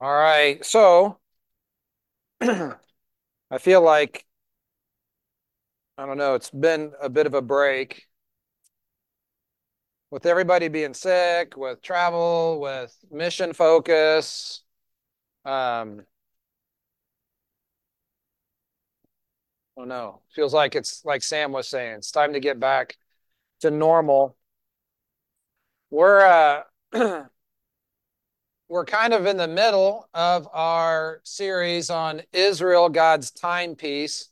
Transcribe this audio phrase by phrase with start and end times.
[0.00, 0.64] All right.
[0.64, 1.18] So
[2.40, 2.76] I
[3.58, 4.26] feel like,
[5.98, 8.08] I don't know, it's been a bit of a break
[10.10, 14.62] with everybody being sick, with travel, with mission focus.
[15.44, 16.02] Um,
[19.76, 20.20] I don't know.
[20.34, 22.96] Feels like it's like Sam was saying, it's time to get back
[23.60, 24.36] to normal.
[25.90, 26.20] We're
[26.92, 27.24] uh
[28.70, 34.28] we're kind of in the middle of our series on Israel, God's timepiece.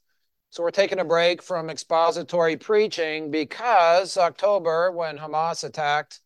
[0.50, 6.20] So we're taking a break from expository preaching because October, when Hamas attacked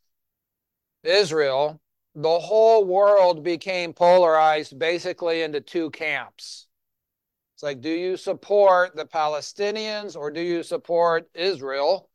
[1.03, 1.81] Israel,
[2.15, 6.67] the whole world became polarized basically into two camps.
[7.57, 12.11] It's like, do you support the Palestinians or do you support Israel?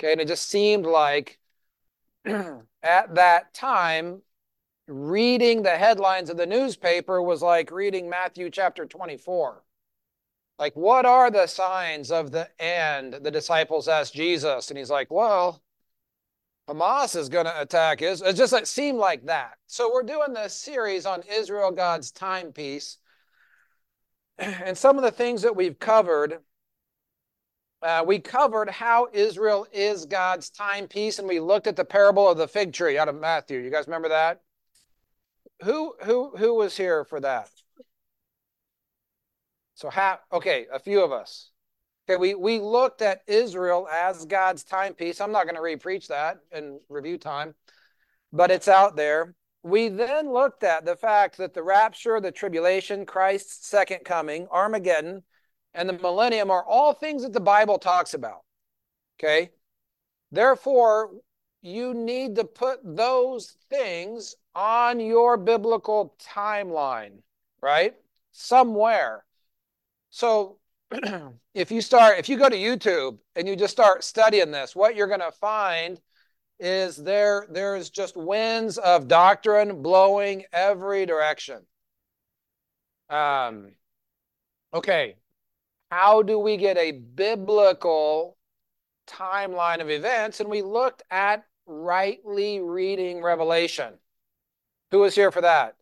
[0.00, 1.38] Okay, and it just seemed like
[2.24, 4.22] at that time,
[4.86, 9.62] reading the headlines of the newspaper was like reading Matthew chapter 24.
[10.58, 13.14] Like, what are the signs of the end?
[13.22, 15.62] The disciples asked Jesus, and he's like, well,
[16.68, 18.30] Hamas is going to attack Israel.
[18.30, 19.54] It just it seemed like that.
[19.66, 22.98] So we're doing this series on Israel, God's timepiece.
[24.38, 26.40] And some of the things that we've covered,
[27.82, 32.36] uh, we covered how Israel is God's timepiece, and we looked at the parable of
[32.36, 33.60] the fig tree out of Matthew.
[33.60, 34.40] You guys remember that?
[35.62, 37.48] Who who who was here for that?
[39.74, 41.50] So half okay, a few of us.
[42.08, 45.20] Okay, we we looked at Israel as God's timepiece.
[45.20, 47.54] I'm not going to re-preach that in review time,
[48.32, 49.34] but it's out there.
[49.62, 55.22] We then looked at the fact that the rapture, the tribulation, Christ's second coming, Armageddon,
[55.72, 58.40] and the millennium are all things that the Bible talks about.
[59.18, 59.52] Okay?
[60.30, 61.12] Therefore,
[61.62, 67.18] you need to put those things on your biblical timeline,
[67.60, 67.94] right?
[68.32, 69.24] Somewhere.
[70.10, 70.58] So
[71.54, 74.96] if you start, if you go to YouTube and you just start studying this, what
[74.96, 76.00] you're going to find
[76.60, 81.60] is there there's just winds of doctrine blowing every direction.
[83.10, 83.72] Um,
[84.72, 85.16] okay,
[85.90, 88.36] how do we get a biblical
[89.06, 90.40] timeline of events?
[90.40, 93.94] And we looked at rightly reading Revelation.
[94.94, 95.74] Who was here for that?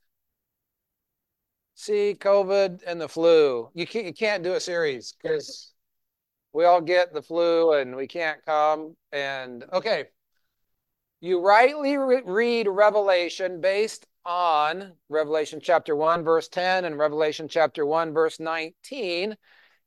[1.75, 3.69] See, COVID and the flu.
[3.75, 5.75] You can't, you can't do a series because
[6.55, 8.97] we all get the flu and we can't come.
[9.13, 10.07] And okay,
[11.21, 17.85] you rightly re- read Revelation based on Revelation chapter 1, verse 10, and Revelation chapter
[17.85, 19.37] 1, verse 19.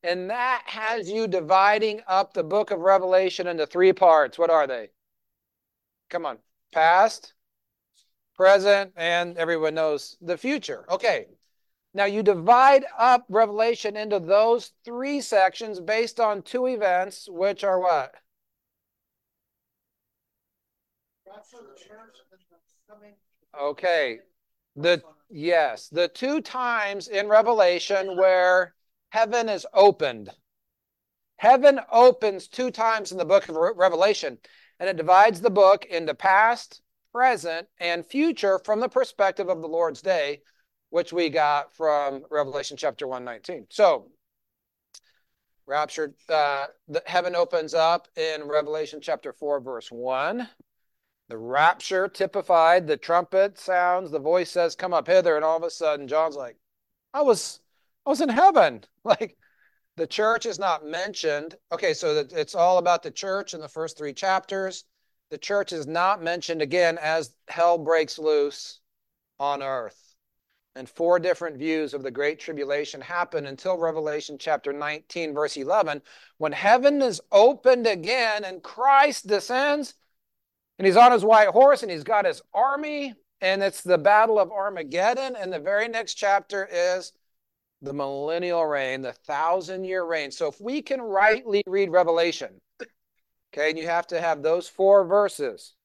[0.04, 4.38] And that has you dividing up the book of Revelation into three parts.
[4.38, 4.92] What are they?
[6.12, 6.38] Come on.
[6.72, 7.34] Past,
[8.36, 10.86] present, and everyone knows the future.
[10.90, 11.28] Okay.
[11.94, 17.80] Now you divide up Revelation into those three sections based on two events, which are
[17.80, 18.14] what?
[23.58, 24.20] Okay.
[24.76, 28.76] The yes, the two times in Revelation where
[29.10, 30.30] heaven is opened.
[31.38, 34.38] Heaven opens two times in the book of Revelation,
[34.80, 36.82] and it divides the book into past,
[37.16, 40.42] present, and future from the perspective of the Lord's day,
[40.90, 43.68] which we got from Revelation chapter 119.
[43.70, 44.12] So,
[45.66, 50.46] raptured, uh, the heaven opens up in Revelation chapter 4, verse 1.
[51.30, 55.64] The rapture typified, the trumpet sounds, the voice says, Come up hither, and all of
[55.64, 56.58] a sudden John's like,
[57.14, 57.62] I was
[58.06, 58.84] I was in heaven.
[59.06, 59.38] Like
[59.96, 61.56] the church is not mentioned.
[61.72, 64.84] Okay, so it's all about the church in the first three chapters
[65.36, 68.80] the church is not mentioned again as hell breaks loose
[69.38, 70.16] on earth.
[70.78, 76.02] And four different views of the Great Tribulation happen until Revelation chapter 19, verse 11,
[76.38, 79.96] when heaven is opened again and Christ descends
[80.80, 84.40] and he's on his white horse and he's got his army and it's the battle
[84.40, 85.36] of Armageddon.
[85.36, 87.12] And the very next chapter is
[87.82, 90.32] the millennial reign, the thousand year reign.
[90.32, 92.62] So if we can rightly read Revelation,
[93.56, 95.76] Okay, and you have to have those four verses.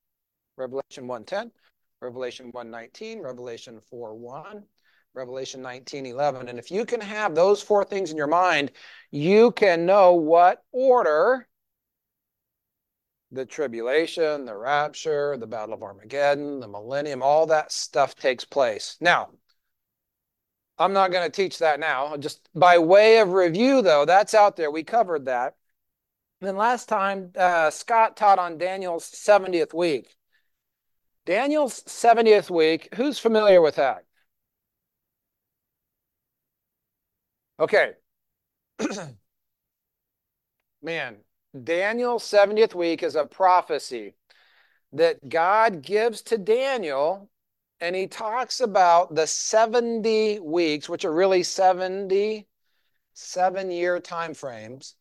[0.56, 1.52] Revelation 1:10,
[2.00, 4.66] Revelation 1:19, Revelation 4:1,
[5.14, 6.48] Revelation 19:11.
[6.48, 8.72] And if you can have those four things in your mind,
[9.12, 11.46] you can know what order
[13.30, 18.96] the tribulation, the rapture, the battle of Armageddon, the millennium, all that stuff takes place.
[19.00, 19.30] Now,
[20.76, 22.16] I'm not going to teach that now.
[22.16, 24.72] Just by way of review, though, that's out there.
[24.72, 25.54] We covered that.
[26.40, 30.16] Then last time, uh, Scott taught on Daniel's 70th week.
[31.26, 34.04] Daniel's 70th week, who's familiar with that?
[37.58, 37.92] Okay.
[40.82, 41.18] Man,
[41.62, 44.14] Daniel's 70th week is a prophecy
[44.92, 47.30] that God gives to Daniel,
[47.80, 52.46] and he talks about the 70 weeks, which are really 70
[53.12, 54.94] seven year time frames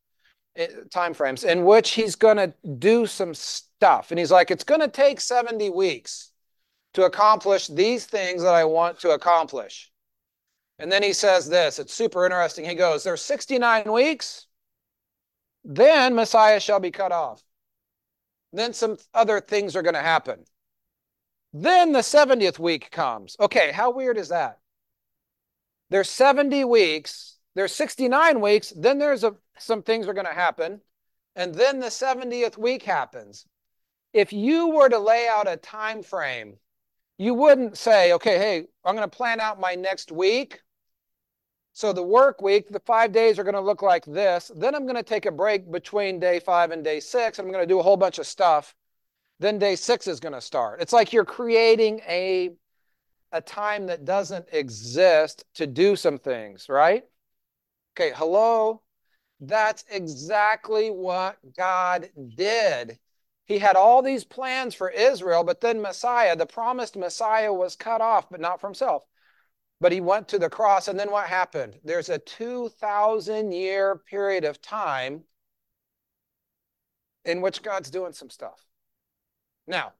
[0.59, 4.11] eh, time frames in which he's going to do some stuff.
[4.11, 6.31] And he's like it's going to take 70 weeks
[6.93, 9.91] to accomplish these things that i want to accomplish.
[10.77, 12.65] And then he says this it's super interesting.
[12.65, 14.45] He goes there's 69 weeks
[15.63, 17.43] then messiah shall be cut off.
[18.53, 20.45] Then some other things are going to happen.
[21.53, 23.35] Then the 70th week comes.
[23.39, 24.59] Okay how weird is that?
[25.89, 30.81] There's 70 weeks there's 69 weeks, then there's a, some things are going to happen,
[31.35, 33.45] and then the 70th week happens.
[34.13, 36.57] If you were to lay out a time frame,
[37.17, 40.61] you wouldn't say, okay, hey, I'm going to plan out my next week.
[41.73, 44.51] So the work week, the five days are going to look like this.
[44.55, 47.37] Then I'm going to take a break between day five and day six.
[47.37, 48.73] and I'm going to do a whole bunch of stuff.
[49.39, 50.81] Then day six is going to start.
[50.81, 52.51] It's like you're creating a,
[53.31, 57.03] a time that doesn't exist to do some things, right?
[57.93, 58.81] Okay, hello?
[59.39, 62.99] That's exactly what God did.
[63.45, 68.01] He had all these plans for Israel, but then Messiah, the promised Messiah, was cut
[68.01, 69.03] off, but not for himself.
[69.81, 71.79] But he went to the cross, and then what happened?
[71.83, 75.23] There's a 2,000 year period of time
[77.25, 78.65] in which God's doing some stuff.
[79.67, 79.93] Now,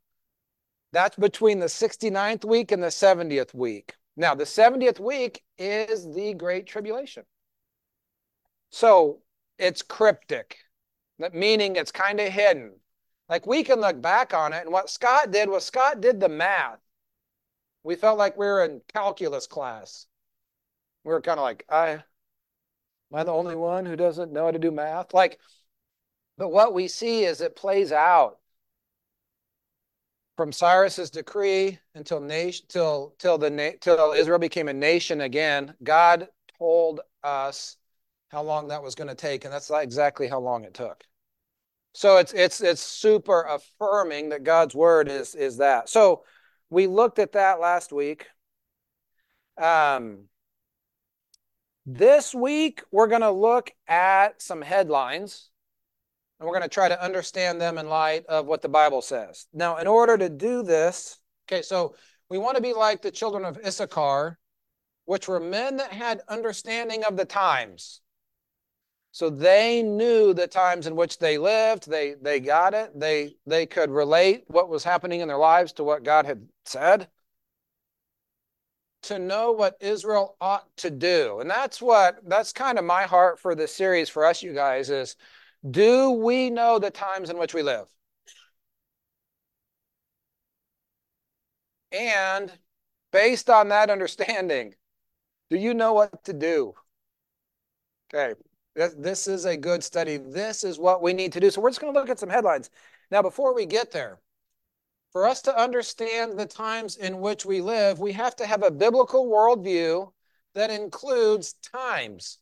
[0.92, 3.96] that's between the 69th week and the 70th week.
[4.18, 7.24] Now, the 70th week is the Great Tribulation.
[8.70, 9.20] So
[9.58, 10.58] it's cryptic,
[11.34, 12.74] meaning it's kind of hidden.
[13.28, 16.30] Like we can look back on it, and what Scott did was Scott did the
[16.30, 16.80] math.
[17.84, 20.08] We felt like we were in calculus class.
[21.04, 22.04] We were kind of like, I am
[23.14, 25.14] I the only one who doesn't know how to do math?
[25.14, 25.40] Like,
[26.38, 28.38] but what we see is it plays out
[30.38, 35.76] from Cyrus's decree until nation till till the till Israel became a nation again.
[35.84, 37.76] God told us
[38.30, 41.04] how long that was going to take, and that's exactly how long it took.
[41.94, 45.90] So it's it's it's super affirming that God's word is is that.
[45.90, 46.24] So
[46.70, 48.28] we looked at that last week.
[49.58, 50.26] Um,
[51.86, 55.50] this week we're going to look at some headlines,
[56.40, 59.48] and we're going to try to understand them in light of what the Bible says.
[59.52, 61.18] Now, in order to do this,
[61.48, 61.96] okay, so
[62.30, 64.38] we want to be like the children of Issachar,
[65.06, 68.02] which were men that had understanding of the times.
[69.12, 71.90] So they knew the times in which they lived.
[71.90, 72.98] They they got it.
[73.00, 77.10] They they could relate what was happening in their lives to what God had said.
[79.04, 81.40] To know what Israel ought to do.
[81.40, 84.90] And that's what that's kind of my heart for this series for us you guys
[84.90, 85.16] is
[85.70, 87.88] do we know the times in which we live?
[91.92, 92.52] And
[93.12, 94.76] based on that understanding,
[95.50, 96.76] do you know what to do?
[98.14, 98.36] Okay.
[98.76, 100.18] This is a good study.
[100.18, 101.50] This is what we need to do.
[101.50, 102.70] So we're just going to look at some headlines.
[103.12, 104.20] Now, before we get there,
[105.12, 108.72] for us to understand the times in which we live, we have to have a
[108.72, 110.12] biblical worldview
[110.54, 112.38] that includes times.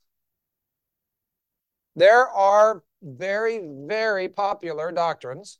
[1.95, 5.59] There are very, very popular doctrines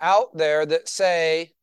[0.00, 1.54] out there that say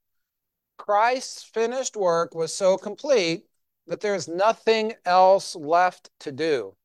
[0.77, 3.45] Christ's finished work was so complete
[3.87, 6.75] that there's nothing else left to do.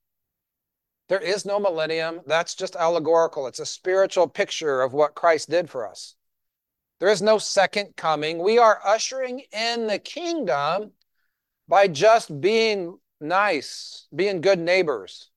[1.09, 2.21] There is no millennium.
[2.27, 3.47] That's just allegorical.
[3.47, 6.15] It's a spiritual picture of what Christ did for us.
[6.99, 8.39] There is no second coming.
[8.39, 10.93] We are ushering in the kingdom
[11.69, 15.31] by just being nice, being good neighbors.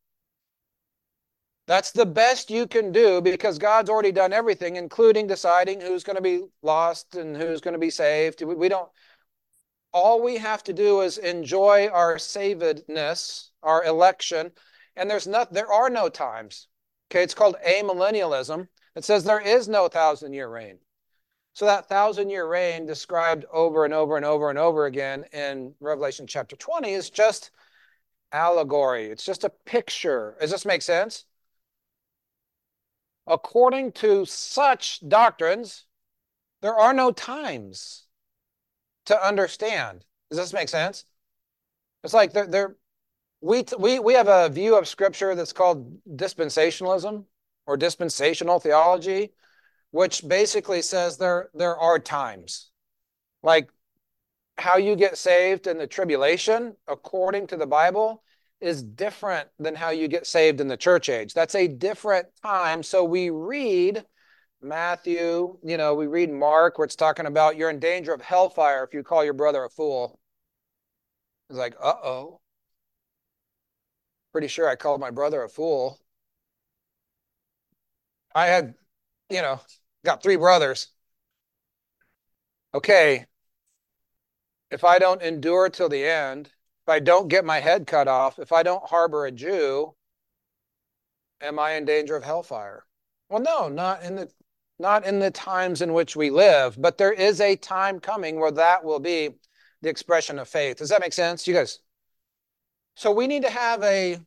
[1.68, 6.16] That's the best you can do because God's already done everything, including deciding who's going
[6.16, 8.42] to be lost and who's going to be saved.
[8.42, 8.90] We don't,
[9.94, 14.52] all we have to do is enjoy our savedness, our election,
[14.96, 16.68] and there's not there are no times.
[17.10, 18.68] Okay, it's called amillennialism.
[18.96, 20.80] It says there is no thousand year reign.
[21.54, 25.74] So that thousand year reign described over and over and over and over again in
[25.80, 27.52] Revelation chapter 20 is just
[28.32, 29.08] allegory.
[29.08, 30.38] It's just a picture.
[30.40, 31.26] Does this make sense?
[33.28, 35.86] According to such doctrines,
[36.62, 38.06] there are no times
[39.06, 40.06] to understand.
[40.30, 41.06] Does this make sense?
[42.04, 42.76] It's like they're, they're
[43.42, 47.26] we, we, we have a view of scripture that's called dispensationalism
[47.66, 49.34] or dispensational theology,
[49.92, 52.70] which basically says there, there are times.
[53.42, 53.70] Like
[54.58, 58.24] how you get saved in the tribulation, according to the Bible,
[58.60, 61.34] is different than how you get saved in the church age.
[61.34, 62.84] That's a different time.
[62.84, 64.04] So we read
[64.62, 68.84] Matthew, you know, we read Mark where it's talking about you're in danger of hellfire
[68.84, 70.20] if you call your brother a fool.
[71.50, 72.42] It's like, uh oh.
[74.32, 76.00] Pretty sure I called my brother a fool.
[78.36, 78.76] I had,
[79.30, 79.60] you know,
[80.06, 80.88] got three brothers.
[82.74, 83.26] Okay.
[84.72, 88.38] If I don't endure till the end, if I don't get my head cut off,
[88.38, 89.96] if I don't harbor a Jew,
[91.42, 92.86] am I in danger of hellfire?
[93.30, 94.30] Well, no, not in the
[94.80, 98.52] not in the times in which we live, but there is a time coming where
[98.52, 99.30] that will be
[99.82, 100.78] the expression of faith.
[100.78, 101.46] Does that make sense?
[101.48, 101.80] You guys?
[103.00, 104.20] So we need to have a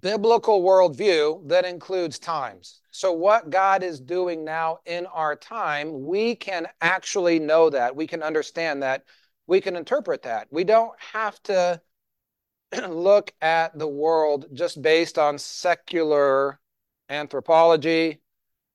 [0.00, 2.80] biblical worldview that includes times.
[2.90, 7.94] So, what God is doing now in our time, we can actually know that.
[7.94, 9.04] We can understand that.
[9.46, 10.48] We can interpret that.
[10.50, 11.82] We don't have to
[12.88, 16.58] look at the world just based on secular
[17.10, 18.22] anthropology,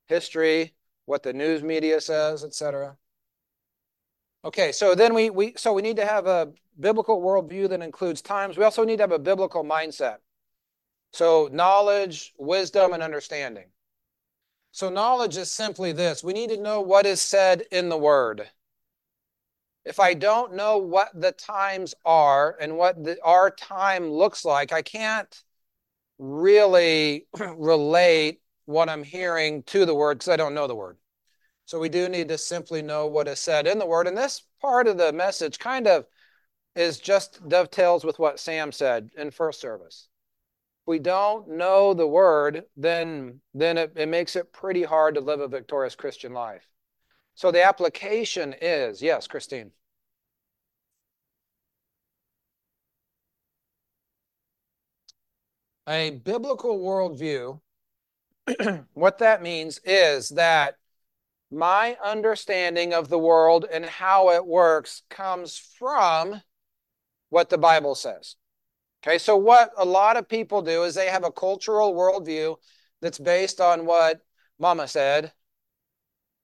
[0.05, 2.98] history, what the news media says, etc.
[4.46, 6.51] Okay, so then we, we so we need to have a
[6.82, 8.58] biblical worldview that includes times.
[8.58, 10.18] We also need to have a biblical mindset.
[11.14, 13.68] So knowledge, wisdom, and understanding.
[14.72, 16.24] So knowledge is simply this.
[16.24, 18.50] We need to know what is said in the word.
[19.84, 24.72] If I don't know what the times are and what the, our time looks like,
[24.72, 25.44] I can't
[26.18, 30.98] really relate what I'm hearing to the word because I don't know the word.
[31.66, 34.08] So we do need to simply know what is said in the word.
[34.08, 36.06] And this part of the message kind of
[36.75, 40.08] is just dovetails with what Sam said in first service.
[40.84, 45.22] If we don't know the word, then, then it, it makes it pretty hard to
[45.22, 46.68] live a victorious Christian life.
[47.36, 49.72] So the application is yes, Christine.
[55.88, 57.60] A biblical worldview,
[58.94, 60.75] what that means is that
[61.51, 66.42] my understanding of the world and how it works comes from
[67.32, 68.36] what the Bible says.
[69.04, 72.58] Okay, so what a lot of people do is they have a cultural worldview
[73.02, 74.22] that's based on what
[74.60, 75.34] mama said,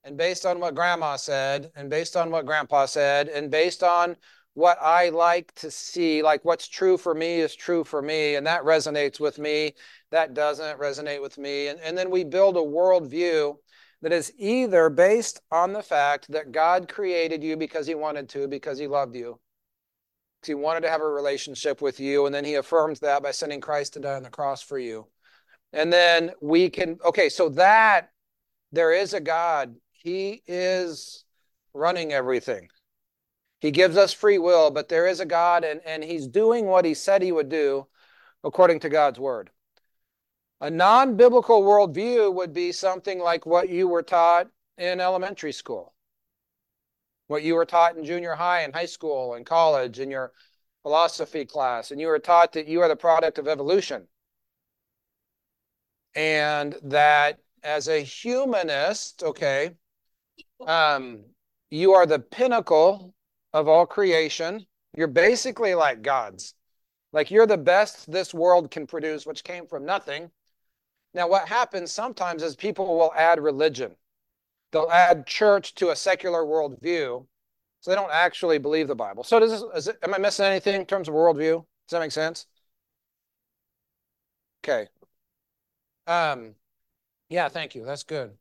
[0.02, 4.16] and based on what grandma said, and based on what grandpa said, and based on
[4.54, 8.46] what I like to see, like what's true for me is true for me, and
[8.46, 9.74] that resonates with me,
[10.10, 11.68] that doesn't resonate with me.
[11.68, 13.56] And, and then we build a worldview
[14.02, 18.48] that is either based on the fact that God created you because he wanted to,
[18.48, 19.38] because he loved you,
[20.46, 23.60] he wanted to have a relationship with you, and then he affirms that by sending
[23.60, 25.06] Christ to die on the cross for you.
[25.72, 28.10] And then we can, okay, so that
[28.72, 31.24] there is a God, he is
[31.74, 32.68] running everything.
[33.60, 36.84] He gives us free will, but there is a God, and, and he's doing what
[36.84, 37.86] he said he would do
[38.44, 39.50] according to God's word.
[40.60, 45.92] A non biblical worldview would be something like what you were taught in elementary school,
[47.28, 50.32] what you were taught in junior high and high school and college in your
[50.82, 54.08] philosophy class, and you were taught that you are the product of evolution.
[56.14, 59.70] And that as a humanist, okay,
[60.66, 61.24] um,
[61.70, 63.14] you are the pinnacle
[63.52, 64.66] of all creation.
[64.96, 66.54] You're basically like gods.
[67.12, 70.30] Like you're the best this world can produce, which came from nothing.
[71.14, 73.94] Now, what happens sometimes is people will add religion.
[74.72, 77.26] They'll add church to a secular worldview,
[77.80, 79.24] so they don't actually believe the Bible.
[79.24, 81.54] So, does this, it, am I missing anything in terms of worldview?
[81.56, 82.46] Does that make sense?
[84.62, 84.88] Okay.
[86.06, 86.54] Um,
[87.28, 87.84] yeah, thank you.
[87.84, 88.36] That's good.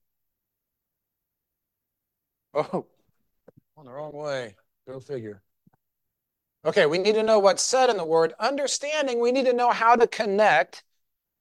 [2.53, 2.86] Oh,
[3.77, 4.55] on the wrong way.
[4.88, 5.41] Go figure.
[6.65, 8.34] Okay, we need to know what's said in the word.
[8.39, 10.84] Understanding, we need to know how to connect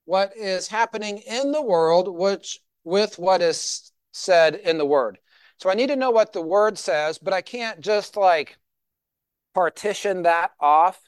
[0.05, 5.19] what is happening in the world which with what is said in the word.
[5.59, 8.59] So I need to know what the word says, but I can't just like
[9.55, 11.01] partition that off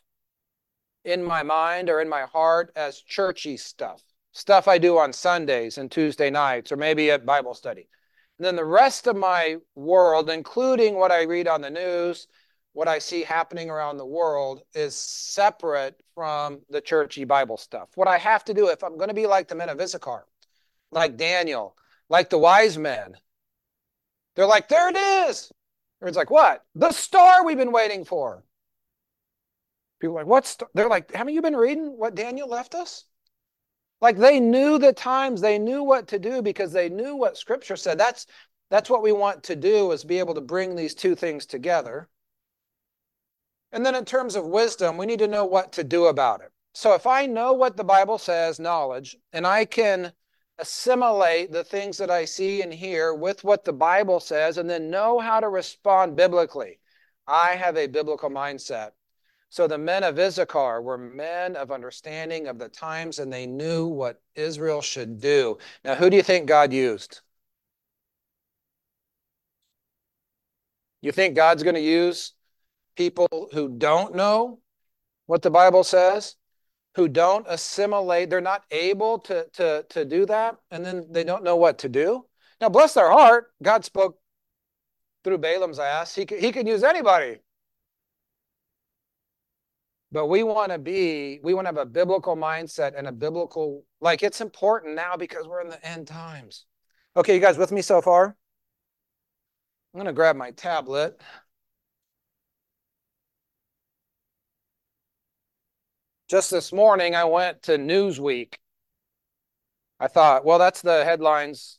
[1.04, 4.02] in my mind or in my heart as churchy stuff.
[4.32, 7.88] Stuff I do on Sundays and Tuesday nights or maybe at Bible study.
[8.38, 12.28] And then the rest of my world, including what I read on the news,
[12.72, 17.88] what I see happening around the world is separate from the churchy Bible stuff.
[17.96, 20.24] What I have to do if I'm going to be like the men of Issachar,
[20.92, 21.76] like Daniel,
[22.08, 23.14] like the wise men,
[24.34, 25.50] they're like, there it is.
[26.00, 26.62] It's like, what?
[26.74, 28.44] The star we've been waiting for.
[30.00, 33.04] People like, what's they're like, haven't you been reading what Daniel left us?
[34.00, 37.76] Like they knew the times, they knew what to do because they knew what scripture
[37.76, 37.98] said.
[37.98, 38.26] That's
[38.70, 42.08] that's what we want to do is be able to bring these two things together.
[43.72, 46.52] And then in terms of wisdom, we need to know what to do about it.
[46.74, 50.12] So if I know what the Bible says, knowledge, and I can
[50.58, 54.90] assimilate the things that I see and hear with what the Bible says, and then
[54.90, 56.80] know how to respond biblically,
[57.26, 58.90] I have a biblical mindset.
[59.50, 63.86] So the men of Issachar were men of understanding of the times, and they knew
[63.86, 65.58] what Israel should do.
[65.84, 67.20] Now, who do you think God used?
[71.00, 72.32] You think God's going to use
[72.96, 74.58] people who don't know
[75.26, 76.34] what the Bible says,
[76.98, 81.44] who don't assimilate, they're not able to, to, to do that, and then they don't
[81.44, 82.24] know what to do?
[82.60, 84.18] Now, bless their heart, God spoke
[85.22, 86.12] through Balaam's ass.
[86.12, 87.36] He could, he could use anybody.
[90.10, 93.84] But we want to be, we want to have a biblical mindset and a biblical,
[94.00, 96.64] like it's important now because we're in the end times.
[97.16, 98.36] Okay, you guys with me so far?
[99.94, 101.20] I'm going to grab my tablet.
[106.28, 108.54] Just this morning, I went to Newsweek.
[110.00, 111.78] I thought, well, that's the headlines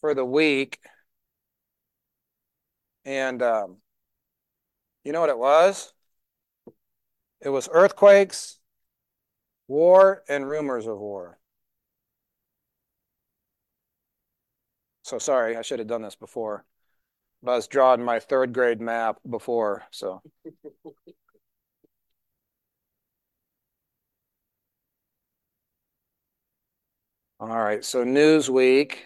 [0.00, 0.78] for the week.
[3.04, 3.78] And um,
[5.04, 5.92] you know what it was?
[7.42, 8.60] It was earthquakes,
[9.68, 11.38] war, and rumors of war.
[15.02, 16.64] So sorry, I should have done this before.
[17.42, 20.22] But I was drawing my third grade map before, so.
[27.40, 28.96] All right, so Newsweek,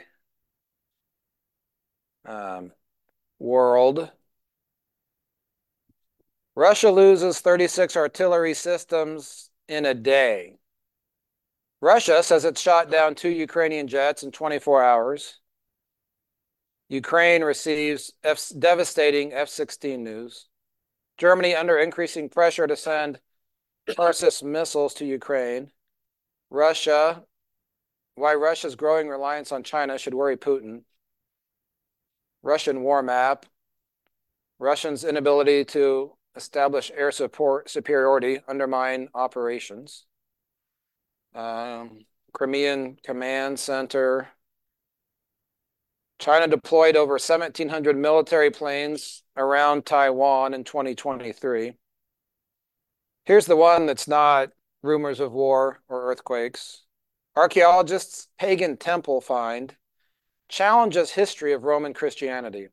[2.25, 2.73] um,
[3.39, 4.11] World.
[6.57, 10.59] Russia loses 36 artillery systems in a day.
[11.81, 15.39] Russia says it shot down two Ukrainian jets in 24 hours.
[16.89, 20.49] Ukraine receives F devastating F 16 news.
[21.19, 23.21] Germany under increasing pressure to send
[23.97, 25.71] Persis missiles to Ukraine.
[26.51, 27.23] Russia,
[28.15, 30.83] why Russia's growing reliance on China should worry Putin.
[32.43, 33.47] Russian war map.
[34.59, 40.07] Russians' inability to establish air support superiority, undermine operations.
[41.35, 44.29] Um, Crimean Command Center.
[46.19, 51.75] China deployed over 1,700 military planes around Taiwan in 2023.
[53.25, 54.51] Here's the one that's not
[54.83, 56.84] rumors of war or earthquakes.
[57.37, 59.77] Archaeologists' pagan temple find
[60.49, 62.69] challenges history of Roman Christianity.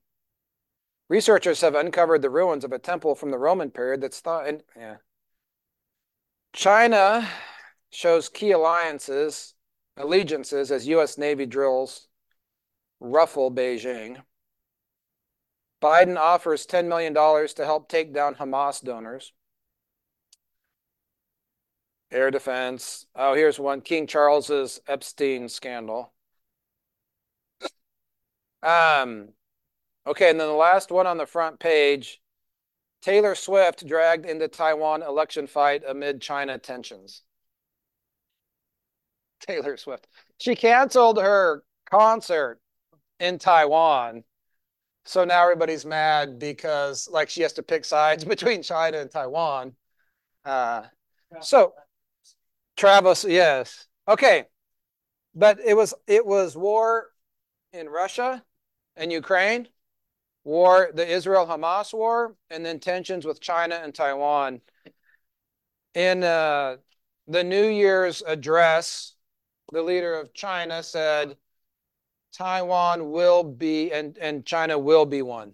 [1.10, 4.47] Researchers have uncovered the ruins of a temple from the Roman period that's thought.
[4.78, 4.97] Yeah.
[6.54, 7.28] China
[7.89, 9.56] shows key alliances,
[9.97, 11.17] allegiances as U.S.
[11.17, 12.08] Navy drills
[13.00, 14.21] ruffle Beijing.
[15.82, 19.34] Biden offers $10 million to help take down Hamas donors.
[22.12, 23.06] Air defense.
[23.15, 26.13] Oh, here's one King Charles's Epstein scandal.
[28.63, 29.34] Um,
[30.08, 32.21] Okay, and then the last one on the front page
[33.02, 37.24] Taylor Swift dragged into Taiwan election fight amid China tensions.
[39.39, 40.08] Taylor Swift.
[40.38, 42.60] She canceled her concert
[43.19, 44.24] in Taiwan.
[45.06, 49.76] So now everybody's mad because like she has to pick sides between China and Taiwan.
[50.45, 50.84] Uh,
[51.41, 51.74] so
[52.77, 53.88] Travis, yes.
[54.07, 54.45] Okay.
[55.34, 57.07] But it was it was war
[57.71, 58.43] in Russia
[58.95, 59.67] and Ukraine
[60.43, 64.62] war, the Israel Hamas war, and then tensions with China and Taiwan.
[65.93, 66.77] In uh,
[67.27, 69.13] the New Year's address,
[69.71, 71.38] the leader of China said,
[72.34, 75.53] Taiwan will be, and, and China will be one.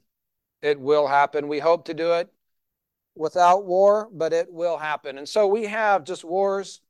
[0.62, 1.48] It will happen.
[1.48, 2.32] We hope to do it
[3.16, 5.18] without war, but it will happen.
[5.18, 6.82] And so we have just wars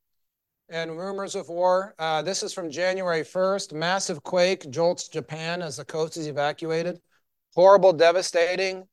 [0.70, 1.96] and rumors of war.
[1.98, 3.74] Uh, this is from January 1st.
[3.74, 7.00] Massive quake jolts Japan as the coast is evacuated
[7.58, 8.88] horrible, devastating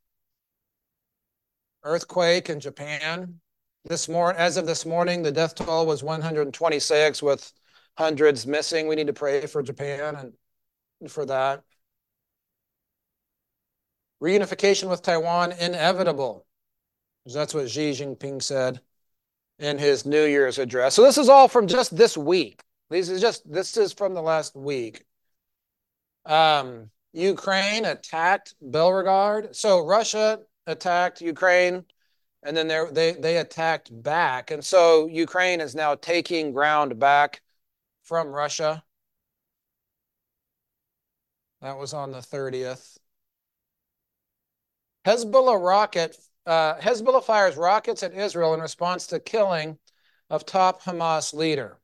[1.82, 3.40] earthquake in Japan.
[3.84, 7.52] This morning, as of this morning, the death toll was 126 with
[7.98, 8.88] hundreds missing.
[8.88, 10.32] We need to pray for Japan
[11.02, 11.62] and for that.
[14.22, 16.46] Reunification with Taiwan inevitable.
[17.26, 18.80] That's what Xi Jinping said
[19.58, 20.94] in his New Year's address.
[20.94, 22.62] So this is all from just this week.
[22.90, 25.04] This is just this is from the last week.
[26.26, 29.54] Um, Ukraine attacked Belgorod.
[29.54, 31.84] So Russia attacked Ukraine,
[32.42, 37.40] and then they they attacked back, and so Ukraine is now taking ground back
[38.04, 38.82] from Russia.
[41.62, 42.98] That was on the 30th.
[45.06, 49.78] Hezbollah rocket uh, Hezbollah fires rockets at Israel in response to killing
[50.30, 51.78] of top Hamas leader.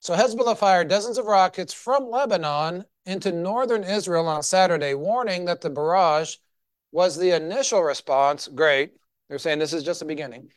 [0.00, 5.60] So Hezbollah fired dozens of rockets from Lebanon into northern Israel on Saturday, warning that
[5.60, 6.36] the barrage
[6.92, 8.48] was the initial response.
[8.48, 8.92] Great.
[9.28, 10.50] They're saying this is just the beginning.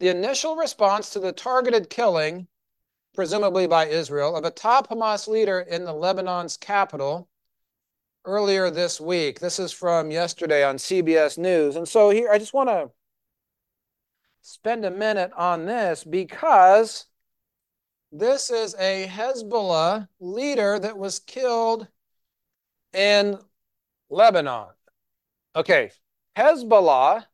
[0.00, 2.48] The initial response to the targeted killing,
[3.14, 7.28] presumably by Israel, of a top Hamas leader in the Lebanon's capital
[8.24, 9.40] earlier this week.
[9.40, 11.76] This is from yesterday on CBS News.
[11.76, 12.90] And so here, I just want to
[14.42, 17.06] spend a minute on this because
[18.12, 21.88] this is a Hezbollah leader that was killed
[22.92, 23.38] in
[24.08, 24.68] Lebanon.
[25.56, 25.90] Okay,
[26.36, 27.24] Hezbollah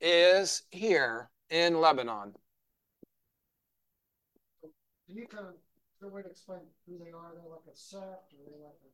[0.00, 2.34] is here in Lebanon.
[5.06, 5.54] Can you kind of,
[6.26, 7.32] explain who they are?
[7.34, 8.89] They're like a sect or they like a,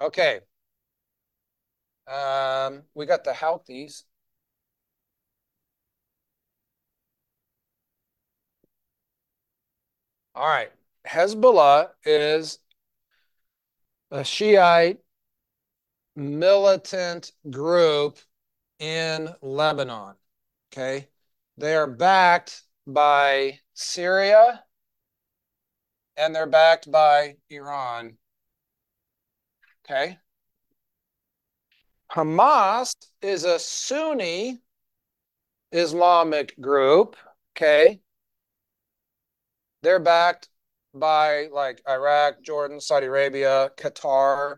[0.00, 0.40] Okay.
[2.06, 4.04] Um, we got the Houthis.
[10.34, 10.72] All right.
[11.06, 12.58] Hezbollah is
[14.10, 15.00] a Shiite
[16.16, 18.18] militant group
[18.78, 20.14] in Lebanon.
[20.72, 21.08] Okay.
[21.58, 24.64] They are backed by Syria
[26.16, 28.18] and they're backed by Iran.
[29.84, 30.18] Okay.
[32.12, 34.60] Hamas is a Sunni
[35.72, 37.16] Islamic group.
[37.56, 38.00] Okay.
[39.82, 40.48] They're backed
[40.94, 44.56] by like Iraq, Jordan, Saudi Arabia, Qatar.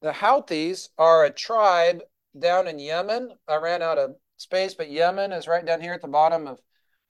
[0.00, 2.00] The Houthis are a tribe
[2.38, 3.30] down in Yemen.
[3.46, 6.60] I ran out of space, but Yemen is right down here at the bottom of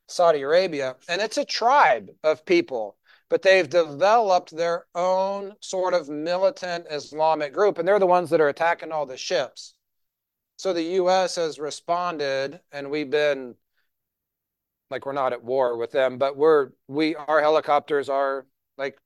[0.09, 0.97] Saudi Arabia.
[1.09, 2.97] And it's a tribe of people,
[3.29, 7.79] but they've developed their own sort of militant Islamic group.
[7.79, 9.75] And they're the ones that are attacking all the ships.
[10.57, 13.55] So the US has responded, and we've been
[14.91, 18.99] like we're not at war with them, but we're we our helicopters are like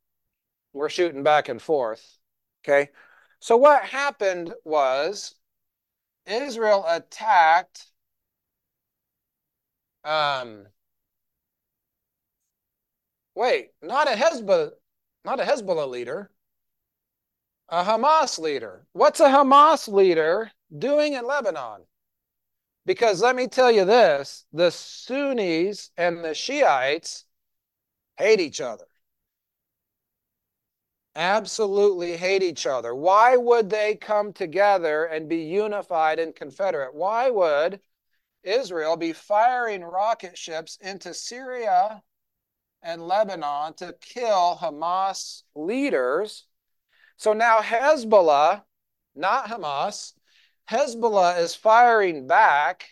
[0.72, 2.18] we're shooting back and forth.
[2.64, 2.90] Okay.
[3.38, 5.34] So what happened was
[6.26, 7.86] Israel attacked
[10.04, 10.66] um
[13.36, 14.72] wait, not a Hezbollah,
[15.24, 16.30] not a Hezbollah leader,
[17.68, 18.86] a Hamas leader.
[18.92, 21.84] What's a Hamas leader doing in Lebanon?
[22.86, 27.26] Because let me tell you this the Sunnis and the Shiites
[28.18, 28.86] hate each other.
[31.16, 32.94] Absolutely hate each other.
[32.94, 36.94] Why would they come together and be unified and confederate?
[36.94, 37.80] Why would
[38.44, 42.02] Israel be firing rocket ships into Syria
[42.82, 46.46] and Lebanon to kill Hamas leaders?
[47.16, 48.62] So now Hezbollah,
[49.14, 50.12] not Hamas,
[50.70, 52.88] Hezbollah is firing back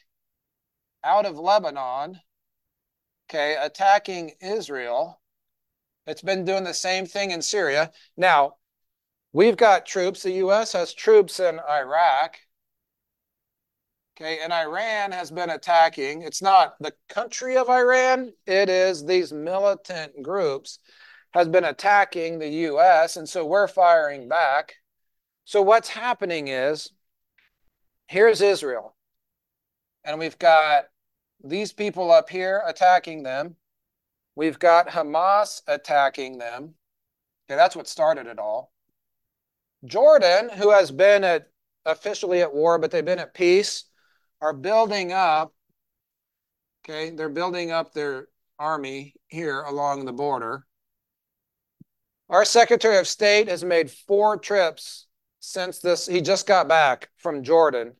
[1.05, 2.21] out of Lebanon,
[3.29, 5.21] okay, attacking Israel.
[6.07, 7.93] It's been doing the same thing in Syria.
[8.17, 8.57] Now,
[9.33, 12.38] we've got troops, the US has troops in Iraq.
[14.16, 16.22] Okay, and Iran has been attacking.
[16.22, 20.79] It's not the country of Iran, it is these militant groups
[21.33, 24.75] has been attacking the US and so we're firing back.
[25.44, 26.90] So what's happening is
[28.07, 28.94] here's Israel.
[30.05, 30.85] And we've got
[31.42, 33.57] these people up here attacking them.
[34.35, 36.75] We've got Hamas attacking them.
[37.46, 38.72] Okay, that's what started it all.
[39.85, 41.48] Jordan, who has been at
[41.85, 43.85] officially at war, but they've been at peace,
[44.42, 45.55] are building up.
[46.85, 48.28] Okay, they're building up their
[48.59, 50.66] army here along the border.
[52.28, 55.07] Our Secretary of State has made four trips
[55.40, 56.07] since this.
[56.07, 57.94] He just got back from Jordan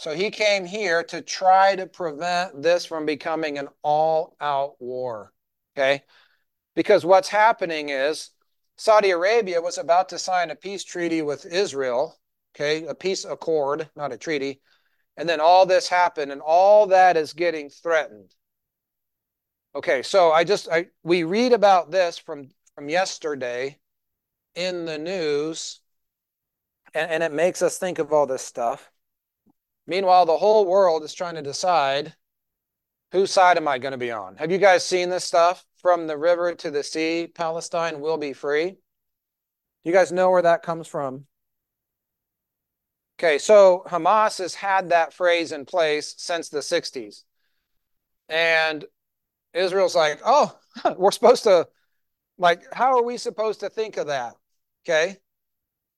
[0.00, 5.30] so he came here to try to prevent this from becoming an all out war.
[5.76, 6.04] Okay.
[6.74, 8.30] Because what's happening is
[8.78, 12.18] Saudi Arabia was about to sign a peace treaty with Israel.
[12.56, 12.86] Okay.
[12.86, 14.62] A peace accord, not a treaty.
[15.16, 18.34] And then all this happened, and all that is getting threatened.
[19.74, 20.02] Okay.
[20.02, 23.78] So I just, I, we read about this from, from yesterday
[24.54, 25.80] in the news,
[26.94, 28.90] and, and it makes us think of all this stuff.
[29.86, 32.14] Meanwhile, the whole world is trying to decide
[33.12, 34.36] whose side am I going to be on?
[34.36, 35.64] Have you guys seen this stuff?
[35.78, 38.76] From the river to the sea, Palestine will be free.
[39.82, 41.26] You guys know where that comes from?
[43.22, 47.24] Okay, so Hamas has had that phrase in place since the 60s.
[48.30, 48.86] And
[49.52, 50.58] Israel's like, oh,
[50.96, 51.68] we're supposed to,
[52.38, 54.36] like, how are we supposed to think of that?
[54.86, 55.18] Okay.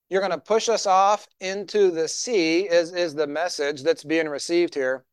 [0.09, 4.27] You're going to push us off into the sea, is, is the message that's being
[4.27, 5.05] received here.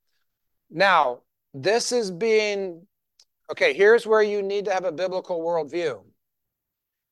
[0.68, 1.20] Now,
[1.54, 2.88] this is being,
[3.52, 6.02] okay, here's where you need to have a biblical worldview.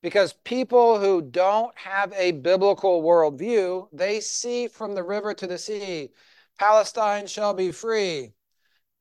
[0.03, 5.59] Because people who don't have a biblical worldview, they see from the river to the
[5.59, 6.11] sea,
[6.59, 8.33] Palestine shall be free.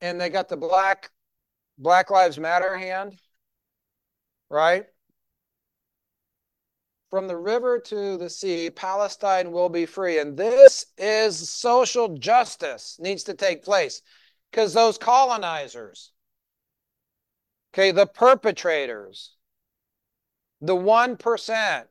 [0.01, 1.11] And they got the black
[1.77, 3.19] Black Lives Matter hand,
[4.49, 4.85] right?
[7.11, 10.19] From the river to the sea, Palestine will be free.
[10.19, 14.01] And this is social justice needs to take place
[14.51, 16.11] because those colonizers,
[17.73, 19.36] okay, the perpetrators,
[20.61, 21.83] the 1%,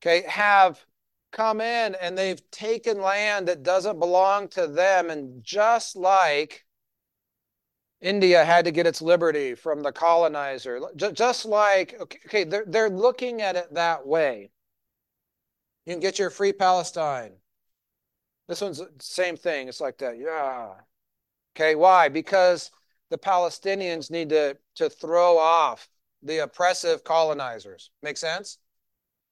[0.00, 0.84] okay, have
[1.32, 5.10] come in and they've taken land that doesn't belong to them.
[5.10, 6.64] And just like
[8.00, 13.42] India had to get its liberty from the colonizer, just like, okay, they're, they're looking
[13.42, 14.50] at it that way.
[15.86, 17.32] You can get your free Palestine.
[18.48, 19.68] This one's the same thing.
[19.68, 20.18] It's like that.
[20.18, 20.74] Yeah.
[21.56, 22.08] Okay, why?
[22.08, 22.70] Because
[23.10, 25.88] the Palestinians need to, to throw off
[26.22, 27.90] the oppressive colonizers.
[28.02, 28.58] Make sense?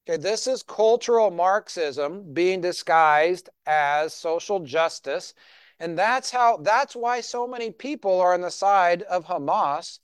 [0.09, 5.35] Okay, this is cultural Marxism being disguised as social justice.
[5.79, 9.99] And that's how that's why so many people are on the side of Hamas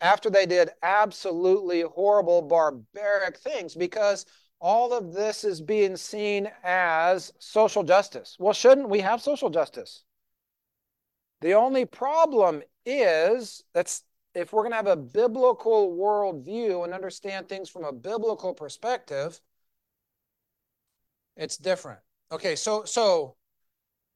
[0.00, 4.26] after they did absolutely horrible barbaric things because
[4.60, 8.36] all of this is being seen as social justice.
[8.38, 10.04] Well, shouldn't we have social justice?
[11.40, 14.02] The only problem is that's
[14.38, 19.40] if we're going to have a biblical worldview and understand things from a biblical perspective,
[21.36, 22.00] it's different.
[22.30, 23.34] Okay, so so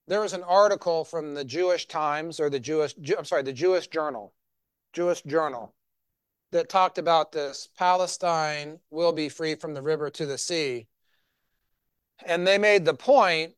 [0.07, 3.89] there was an article from the Jewish Times or the Jewish I'm sorry, the Jewish
[3.89, 4.33] Journal,
[4.93, 5.75] Jewish Journal
[6.53, 10.87] that talked about this Palestine will be free from the river to the sea.
[12.25, 13.55] And they made the point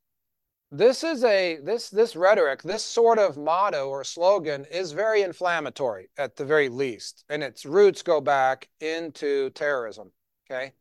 [0.77, 6.09] this is a this this rhetoric this sort of motto or slogan is very inflammatory
[6.19, 10.11] at the very least and its roots go back into terrorism
[10.51, 10.73] okay?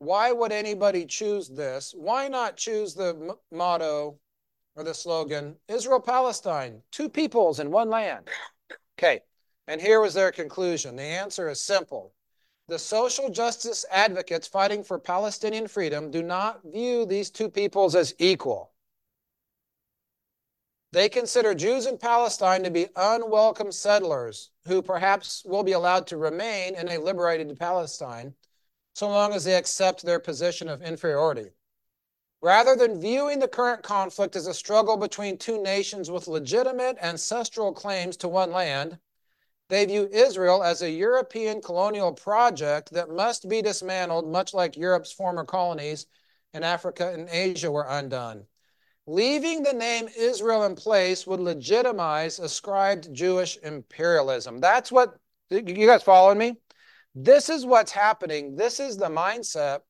[0.00, 1.92] Why would anybody choose this?
[1.96, 4.18] Why not choose the motto
[4.74, 8.28] or the slogan israel palestine two peoples in one land?
[8.98, 9.20] Okay
[9.68, 10.96] and here was their conclusion.
[10.96, 12.12] The answer is simple
[12.68, 18.14] the social justice advocates fighting for Palestinian freedom do not view these two peoples as
[18.18, 18.72] equal.
[20.92, 26.16] They consider Jews in Palestine to be unwelcome settlers who perhaps will be allowed to
[26.18, 28.34] remain in a liberated Palestine
[28.94, 31.50] so long as they accept their position of inferiority.
[32.40, 37.72] Rather than viewing the current conflict as a struggle between two nations with legitimate ancestral
[37.72, 38.98] claims to one land,
[39.68, 45.12] they view Israel as a European colonial project that must be dismantled, much like Europe's
[45.12, 46.06] former colonies
[46.54, 48.46] in Africa and Asia were undone.
[49.06, 54.60] Leaving the name Israel in place would legitimize ascribed Jewish imperialism.
[54.60, 55.16] That's what,
[55.50, 56.56] you guys following me?
[57.14, 58.54] This is what's happening.
[58.54, 59.80] This is the mindset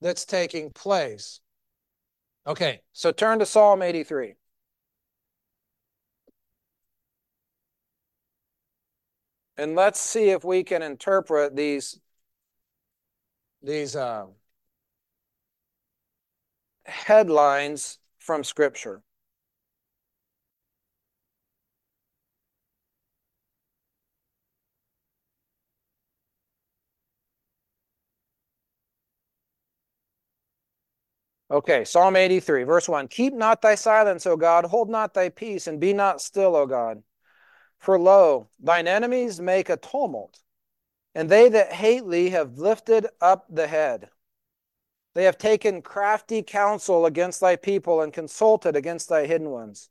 [0.00, 1.40] that's taking place.
[2.46, 4.34] Okay, so turn to Psalm 83.
[9.58, 11.98] And let's see if we can interpret these,
[13.62, 14.26] these uh,
[16.84, 19.02] headlines from Scripture.
[31.48, 33.06] Okay, Psalm 83, verse 1.
[33.08, 36.66] Keep not thy silence, O God, hold not thy peace, and be not still, O
[36.66, 37.02] God.
[37.86, 40.40] For lo, thine enemies make a tumult,
[41.14, 44.10] and they that hate thee have lifted up the head.
[45.14, 49.88] They have taken crafty counsel against thy people and consulted against thy hidden ones.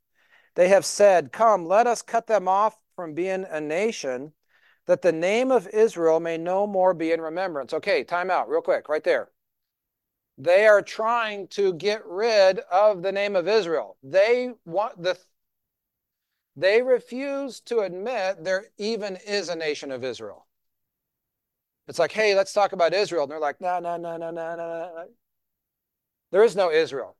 [0.56, 4.34] They have said, Come, let us cut them off from being a nation,
[4.84, 7.72] that the name of Israel may no more be in remembrance.
[7.72, 9.30] Okay, time out, real quick, right there.
[10.36, 13.96] They are trying to get rid of the name of Israel.
[14.02, 15.16] They want the
[16.56, 20.46] they refuse to admit there even is a nation of Israel.
[21.88, 23.24] It's like, hey, let's talk about Israel.
[23.24, 25.04] And they're like, no, no, no, no, no, no.
[26.32, 27.16] There is no Israel.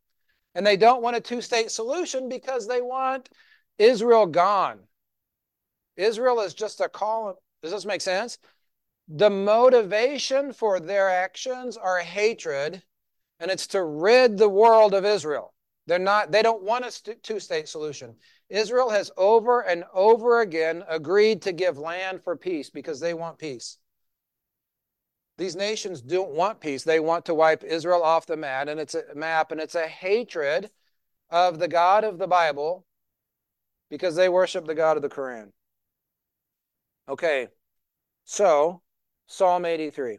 [0.54, 3.28] And they don't want a two state solution because they want
[3.78, 4.80] Israel gone.
[5.96, 7.36] Israel is just a colony.
[7.62, 8.38] Does this make sense?
[9.08, 12.82] The motivation for their actions are hatred,
[13.38, 15.54] and it's to rid the world of Israel.
[15.86, 18.16] They're not, they don't want a two state solution.
[18.48, 23.38] Israel has over and over again agreed to give land for peace because they want
[23.38, 23.78] peace.
[25.38, 26.82] These nations don't want peace.
[26.82, 29.86] They want to wipe Israel off the map, and it's a map, and it's a
[29.86, 30.70] hatred
[31.30, 32.86] of the God of the Bible
[33.90, 35.50] because they worship the God of the Quran.
[37.08, 37.48] Okay,
[38.24, 38.82] so
[39.26, 40.18] Psalm 83.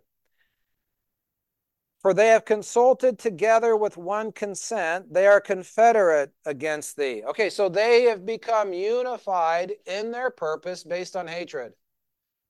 [2.07, 5.13] For they have consulted together with one consent.
[5.13, 7.21] They are confederate against thee.
[7.27, 11.73] Okay, so they have become unified in their purpose based on hatred.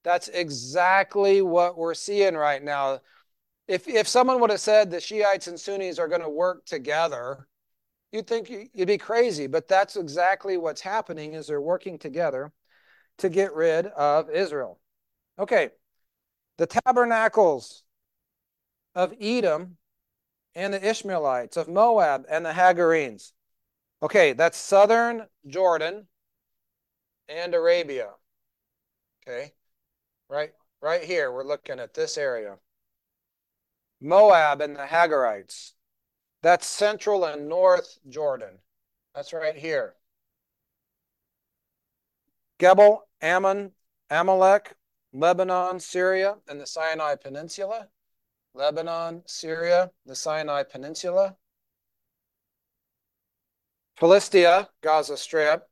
[0.04, 3.00] That's exactly what we're seeing right now.
[3.68, 7.48] If, if someone would have said the Shiites and Sunnis are going to work together,
[8.12, 9.48] you'd think you'd be crazy.
[9.48, 12.52] But that's exactly what's happening is they're working together
[13.18, 14.80] to get rid of Israel.
[15.40, 15.72] Okay,
[16.60, 17.82] the tabernacles
[18.98, 19.78] of Edom
[20.56, 23.32] and the Ishmaelites, of Moab and the Hagarenes.
[24.02, 26.08] Okay, that's southern Jordan
[27.30, 28.10] and Arabia.
[29.22, 29.54] Okay,
[30.28, 32.56] right, right here, we're looking at this area.
[34.02, 35.74] Moab and the Hagarites.
[36.42, 38.58] That's central and north Jordan.
[39.14, 39.94] That's right here.
[42.60, 43.74] Gebal, Ammon,
[44.10, 44.74] Amalek,
[45.14, 47.90] Lebanon, Syria, and the Sinai Peninsula.
[48.58, 51.36] Lebanon, Syria, the Sinai Peninsula,
[53.98, 55.64] Philistia, Gaza Strip,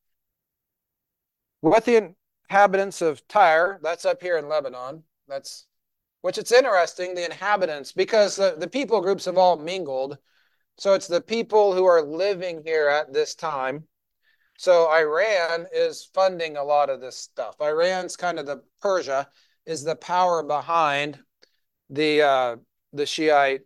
[1.61, 2.15] with the
[2.47, 5.03] inhabitants of Tyre, that's up here in Lebanon.
[5.27, 5.65] That's
[6.21, 10.17] which it's interesting, the inhabitants, because the, the people groups have all mingled.
[10.77, 13.83] So it's the people who are living here at this time.
[14.57, 17.55] So Iran is funding a lot of this stuff.
[17.61, 19.27] Iran's kind of the Persia
[19.65, 21.19] is the power behind
[21.89, 22.55] the uh,
[22.95, 23.61] the Shiite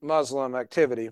[0.00, 1.10] Muslim activity.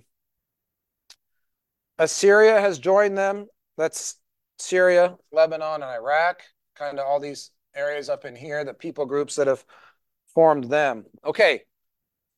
[1.99, 3.47] Assyria has joined them.
[3.77, 4.17] That's
[4.59, 6.43] Syria, Lebanon, and Iraq,
[6.75, 9.65] kind of all these areas up in here, the people groups that have
[10.35, 11.07] formed them.
[11.25, 11.63] Okay,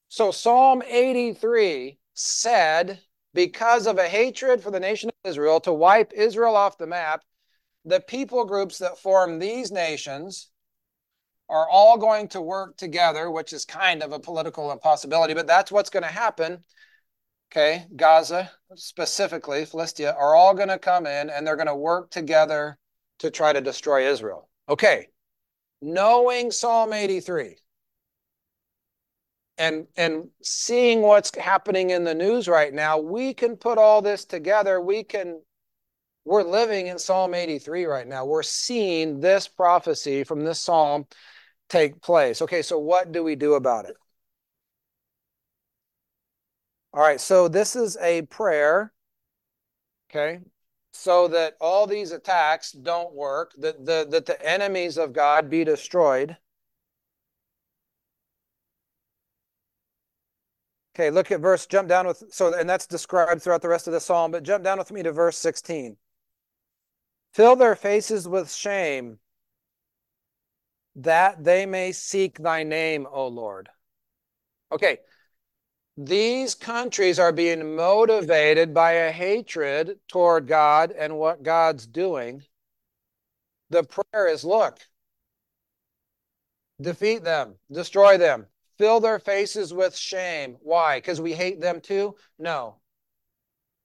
[0.09, 3.01] so Psalm 83 said,
[3.35, 7.23] because of a hatred for the nation of Israel, to wipe Israel off the map,
[7.85, 10.51] the people groups that form these nations
[11.53, 15.71] are all going to work together, which is kind of a political impossibility, but that's
[15.71, 16.65] what's going to happen.
[17.53, 22.11] Okay, Gaza, specifically, Philistia, are all going to come in and they're going to work
[22.11, 22.79] together
[23.19, 24.49] to try to destroy Israel.
[24.67, 25.09] Okay,
[25.83, 27.59] knowing Psalm 83
[29.59, 34.25] and and seeing what's happening in the news right now, we can put all this
[34.25, 34.81] together.
[34.81, 35.43] We can
[36.25, 38.25] we're living in Psalm 83 right now.
[38.25, 41.07] We're seeing this prophecy from this psalm
[41.73, 42.43] take place.
[42.43, 43.97] Okay, so what do we do about it?
[46.93, 48.93] All right, so this is a prayer,
[50.11, 50.41] okay,
[50.93, 55.65] so that all these attacks don't work, that the, that the enemies of God be
[55.65, 56.37] destroyed.
[60.95, 63.95] Okay, look at verse, jump down with, so, and that's described throughout the rest of
[63.95, 65.97] the psalm, but jump down with me to verse 16.
[67.33, 69.19] Fill their faces with shame
[70.97, 73.69] that they may seek thy name, O Lord.
[74.71, 74.99] Okay,
[75.97, 82.43] these countries are being motivated by a hatred toward God and what God's doing.
[83.71, 84.79] The prayer is look,
[86.81, 88.47] defeat them, destroy them,
[88.79, 90.57] fill their faces with shame.
[90.61, 90.99] Why?
[90.99, 92.17] Because we hate them too?
[92.39, 92.77] No.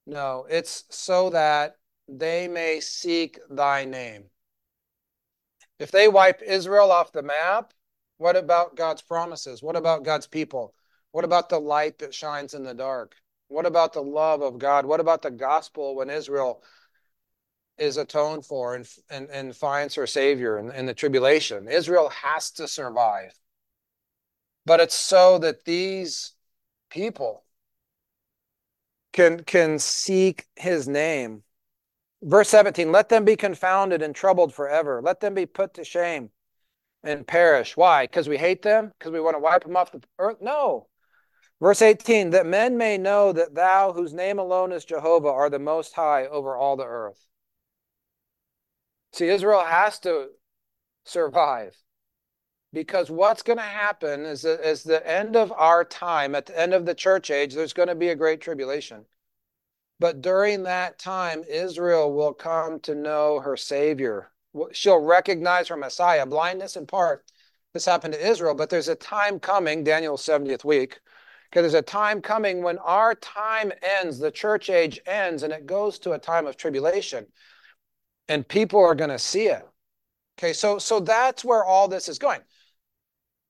[0.05, 1.75] No, it's so that
[2.07, 4.29] they may seek thy name.
[5.79, 7.73] If they wipe Israel off the map,
[8.17, 9.61] what about God's promises?
[9.61, 10.73] What about God's people?
[11.11, 13.15] What about the light that shines in the dark?
[13.47, 14.85] What about the love of God?
[14.85, 16.63] What about the gospel when Israel
[17.77, 21.67] is atoned for and, and, and finds her Savior in, in the tribulation?
[21.67, 23.33] Israel has to survive.
[24.65, 26.33] But it's so that these
[26.89, 27.43] people
[29.13, 31.43] can, can seek his name
[32.23, 35.01] Verse 17, let them be confounded and troubled forever.
[35.03, 36.31] Let them be put to shame
[37.03, 37.77] and perish.
[37.77, 38.05] Why?
[38.05, 38.91] Because we hate them?
[38.97, 40.37] Because we want to wipe them off the earth?
[40.41, 40.87] No.
[41.61, 45.59] Verse 18, that men may know that thou, whose name alone is Jehovah, are the
[45.59, 47.27] most high over all the earth.
[49.13, 50.29] See, Israel has to
[51.05, 51.75] survive
[52.73, 56.73] because what's going to happen is that the end of our time, at the end
[56.73, 59.05] of the church age, there's going to be a great tribulation.
[59.99, 64.31] But during that time, Israel will come to know her Savior.
[64.71, 66.25] She'll recognize her Messiah.
[66.25, 67.25] Blindness in part.
[67.73, 70.99] This happened to Israel, but there's a time coming, Daniel's 70th week.
[71.51, 75.65] Okay, there's a time coming when our time ends, the church age ends, and it
[75.65, 77.25] goes to a time of tribulation.
[78.27, 79.63] And people are going to see it.
[80.37, 82.41] Okay, so so that's where all this is going.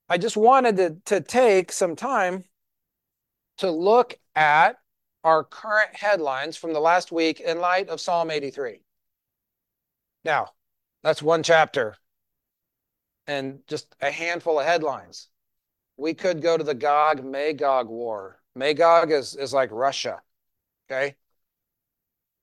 [0.09, 2.45] I just wanted to, to take some time
[3.57, 4.77] to look at
[5.27, 8.79] our current headlines from the last week in light of Psalm 83.
[10.23, 10.51] Now,
[11.03, 11.97] that's one chapter
[13.27, 15.27] and just a handful of headlines.
[15.97, 18.39] We could go to the Gog Magog war.
[18.55, 20.21] Magog is, is like Russia.
[20.89, 21.15] Okay.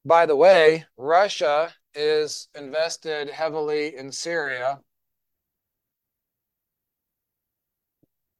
[0.04, 4.80] By the way, Russia is invested heavily in Syria.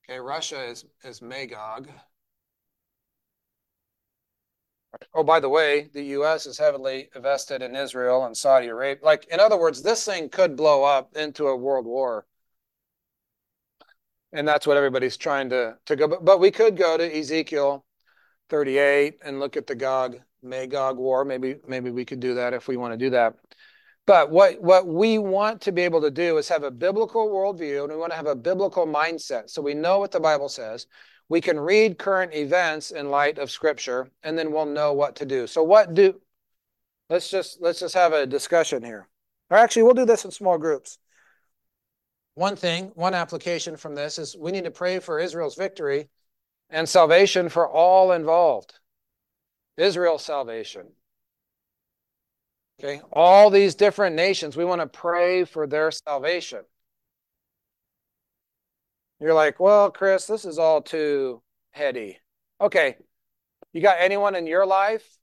[0.07, 1.89] Okay, Russia is, is Magog.
[5.15, 6.47] Oh, by the way, the U.S.
[6.47, 9.05] is heavily invested in Israel and Saudi Arabia.
[9.05, 12.27] Like, in other words, this thing could blow up into a world war.
[14.33, 16.09] And that's what everybody's trying to, to go.
[16.09, 17.85] But, but we could go to Ezekiel
[18.51, 21.25] 38 and look at the Gog Magog war.
[21.25, 23.35] Maybe maybe we could do that if we want to do that.
[24.07, 27.85] But what what we want to be able to do is have a biblical worldview,
[27.85, 29.49] and we want to have a biblical mindset.
[29.51, 30.87] So we know what the Bible says.
[31.29, 35.27] We can read current events in light of Scripture, and then we'll know what to
[35.27, 35.47] do.
[35.47, 36.21] So what do?
[37.09, 39.09] Let's just let's just have a discussion here.
[39.51, 40.99] Or actually, we'll do this in small groups.
[42.35, 46.09] One thing, one application from this is we need to pray for Israel's victory
[46.71, 48.75] and salvation for all involved.
[49.77, 50.89] Israel's salvation.
[52.81, 56.65] Okay, all these different nations, we want to pray for their salvation.
[59.25, 62.19] You're like, well, Chris, this is all too heady.
[62.61, 62.97] Okay,
[63.73, 65.17] you got anyone in your life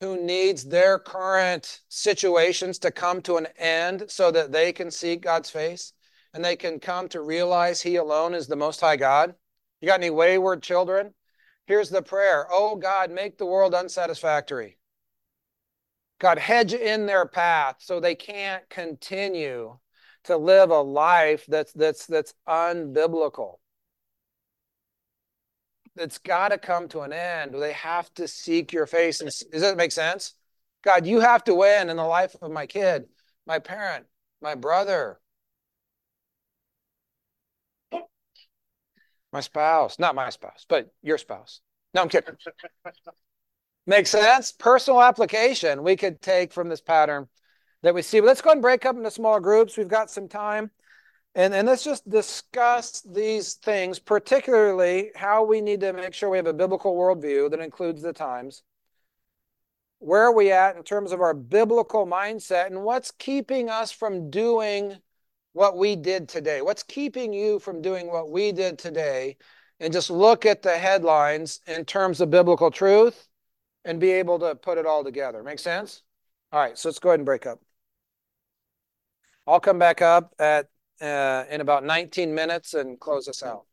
[0.00, 5.22] who needs their current situations to come to an end so that they can seek
[5.22, 5.94] God's face
[6.32, 9.34] and they can come to realize He alone is the Most High God?
[9.80, 11.12] You got any wayward children?
[11.66, 14.78] Here's the prayer Oh God, make the world unsatisfactory.
[16.20, 19.76] God, hedge in their path so they can't continue
[20.28, 23.56] to live a life that's that's that's unbiblical.
[25.96, 27.54] It's got to come to an end.
[27.54, 29.20] They have to seek your face.
[29.20, 30.34] And, does that make sense?
[30.82, 33.06] God, you have to win in the life of my kid,
[33.46, 34.06] my parent,
[34.40, 35.18] my brother,
[39.32, 41.60] My spouse, not my spouse, but your spouse.
[41.94, 42.34] No, I'm kidding.
[43.86, 44.52] Makes sense?
[44.52, 47.28] Personal application we could take from this pattern
[47.82, 48.20] that we see.
[48.20, 49.76] But let's go and break up into small groups.
[49.76, 50.70] We've got some time.
[51.34, 56.38] And, and let's just discuss these things, particularly how we need to make sure we
[56.38, 58.62] have a biblical worldview that includes the times.
[60.00, 64.30] Where are we at in terms of our biblical mindset and what's keeping us from
[64.30, 64.96] doing
[65.52, 66.62] what we did today?
[66.62, 69.36] What's keeping you from doing what we did today?
[69.80, 73.28] And just look at the headlines in terms of biblical truth
[73.84, 75.42] and be able to put it all together.
[75.42, 76.02] Make sense?
[76.50, 77.60] All right, so let's go ahead and break up.
[79.48, 80.68] I'll come back up at
[81.00, 83.64] uh, in about 19 minutes and close us out.